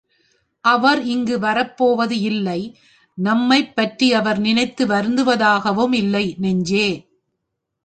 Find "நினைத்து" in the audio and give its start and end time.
4.39-4.85